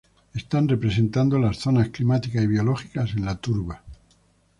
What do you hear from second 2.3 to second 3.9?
y biológicas en la turba.